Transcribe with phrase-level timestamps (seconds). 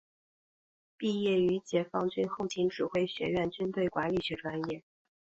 [0.97, 4.83] 毕业于解放军后勤指挥学院军队管理学专业。